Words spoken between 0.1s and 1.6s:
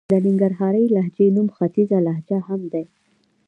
ننګرهارۍ لهجې نوم